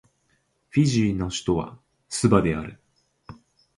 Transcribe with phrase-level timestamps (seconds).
[0.69, 1.77] フィジーの首都は
[2.09, 2.79] スバである